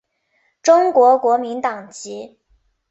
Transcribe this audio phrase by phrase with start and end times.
[0.63, 2.39] 中国国民党籍。